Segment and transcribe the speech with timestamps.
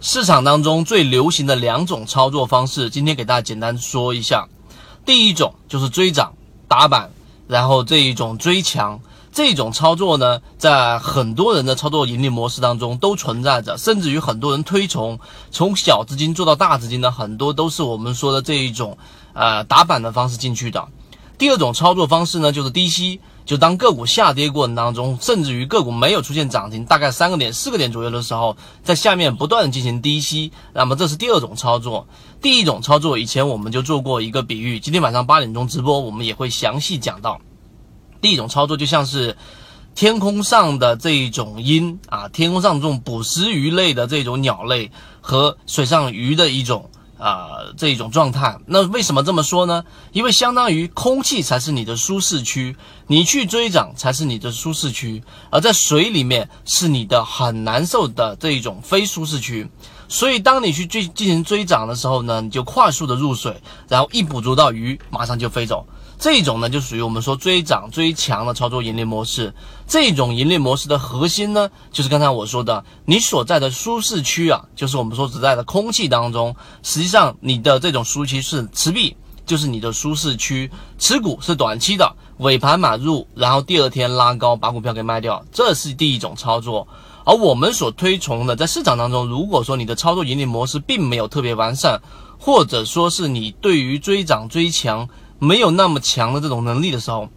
[0.00, 4.46] 市场当中最流行的两种操作方式，今天给大家简单说一下。
[5.06, 6.34] 第一种就是追涨
[6.68, 7.10] 打板，
[7.48, 9.00] 然后这一种追强，
[9.32, 15.18] 这种操作呢，在很多人的操作盈利模式当中都存在着，甚至于很多人推崇
[15.50, 18.98] 从小资金做到大资金的，很多都是我们说的这一种
[19.32, 20.86] 呃打板的方式进去的。
[21.38, 23.20] 第二种操作方式呢，就是低吸。
[23.44, 32.08] 就当个股下跌过程当中，甚至于个股没有出现涨停，大概三个点、四个点左右的时候，在下面不断的进行低吸，那么这是第二种操作。
[32.42, 37.40] 第一种操作，以前我们就做过一个比喻，今天晚上八点钟直播，我们也会详细讲到。
[38.20, 39.36] 第一种操作就像是
[39.94, 46.90] 天空上的这一种鹰啊，天空上这种捕食鱼类的这种鸟类和水上鱼的一种。
[47.18, 49.84] 啊，这一种状态，那为什么这么说呢？
[50.12, 52.76] 因为相当于空气才是你的舒适区，
[53.06, 59.68] 你去追涨才是你的舒适区，而在水里面是你的很难受的这一种非舒适区。
[60.08, 65.84] 所以，当你去追进行追涨的时候呢，你就快速的入水，然后一捕捉到鱼，马上就飞走。
[66.18, 69.54] 这种呢，就属于我们说追涨追强的操作盈利模式。
[69.86, 86.88] 这种盈利模式的核心呢，就是刚才我说的，你所在的舒适区啊，就是我们说所在的空气当中，实际上你的这种舒适区是持币，就是你的舒适区，持股是短期的，尾盘买入，然后第二天拉高把股票给卖掉，这是第一种操作。
[87.24, 92.00] 而我们所推崇的，在市场当中，如果说你的操作盈利模式并没有特别完善，
[92.38, 95.06] 或者说是你对于追涨追强。
[95.38, 97.28] 没有那么强的这种能力的时候，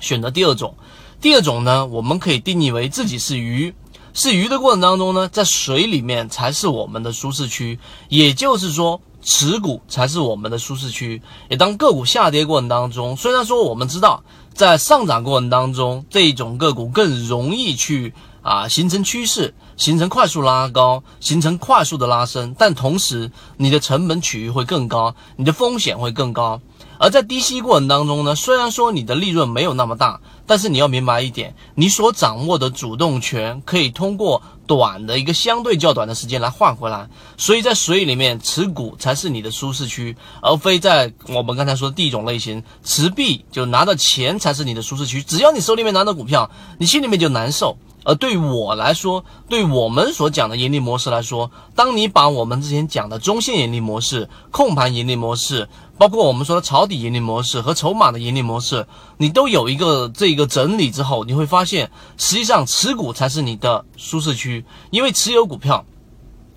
[0.00, 0.74] 选择第二种。
[1.20, 3.74] 第二种呢，我们可以定义为自己是鱼，
[4.12, 11.22] 是鱼的过程当中呢，在水里面才是我们的舒适区，也就是说，持股才是我们的舒适区。
[11.48, 18.12] 也当个股下跌过程当中，虽然说我们知道在上涨过程当中，这一种个股更容易去
[18.42, 26.60] 啊形成趋势，形成快速拉高，形成快速的拉升，但同时你的成本取域会更高，你的风险会更高。
[26.98, 37.08] 而在低吸过程当中呢，虽然说你的利润没有那么大，但是你要明白一点，你所掌握的主动权可以通过短的一个相对较短的时间来换回来。
[37.36, 45.22] 所以在水里面持股才是你的舒适区，而非在我们刚才说第一种类型持币就拿到钱才是你的舒适区。
[45.22, 47.76] 只要你手里面拿到股票，你心里面就难受。
[48.04, 65.84] 而对我来说，对我们所讲的盈利模式来说，当你把我们之前讲的中线盈利模式、控盘盈利模式，包括我们说的抄底盈利模式和筹码的盈利模式，你都有一个这个整理之后，你会发现，实际上持股才是你的舒适区，因为持有股票。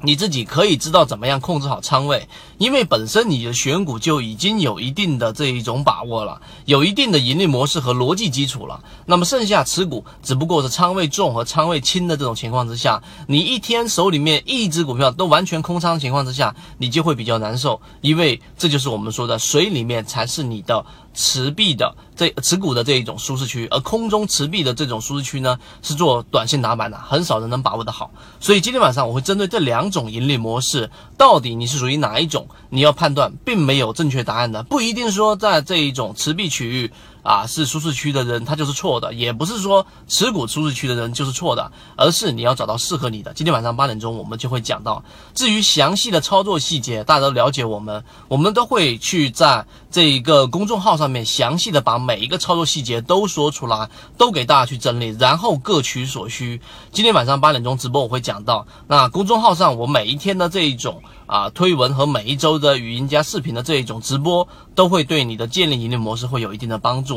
[0.02, 2.28] 你自己可以知道怎么样控制好仓位，
[2.59, 8.80] 因为本身你的选股就已经有一定的这一种把握了，有一定的盈利模式和逻辑基础了。
[9.08, 20.85] 那么剩下持股只不过是仓位重和仓位轻的这种情况之下，你一天手里面一只股票都完全空仓情况之下，你就会比较难受，因为这就是我们说的水里面才是你的。
[21.17, 28.11] 持币的这持股的这一种舒适区，而空中持币的这种舒适区呢，是做短线打板的，很少人能把握的好。
[28.39, 36.91] 所以今天晚上我会针对这两种盈利模式，到底你是属于哪一种，你要判断，并没有正确答案的，不一定说在这一种持币区域。
[37.27, 43.33] 啊，是舒适区的人，他就是错的，也不是说持股舒适区的人就是错的，而是你要找到适合你的。
[43.33, 45.03] 今天晚上八点钟我们就会讲到，
[45.35, 56.61] 至于详细的操作细节，大家都了解我们，我们都会去在这一个公众号上面详细的把每一个操作细节都说出来，都给大家去整理，然后各取所需。
[56.93, 61.01] 今天晚上八点钟直播我会讲到，那公众号上我每一天的这一种。
[61.27, 67.16] 啊，推文和每一周的语音加视频的这一种直播，都会对你的建立盈利模式会有一定的帮助。